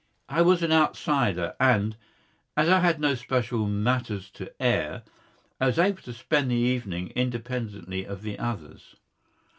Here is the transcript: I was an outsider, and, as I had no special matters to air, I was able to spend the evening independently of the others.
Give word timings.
I 0.27 0.41
was 0.41 0.63
an 0.63 0.71
outsider, 0.71 1.53
and, 1.59 1.95
as 2.57 2.67
I 2.69 2.79
had 2.79 2.99
no 2.99 3.13
special 3.13 3.67
matters 3.67 4.31
to 4.31 4.51
air, 4.59 5.03
I 5.59 5.67
was 5.67 5.77
able 5.77 6.01
to 6.01 6.13
spend 6.13 6.49
the 6.49 6.55
evening 6.55 7.09
independently 7.15 8.05
of 8.07 8.23
the 8.23 8.39
others. 8.39 8.95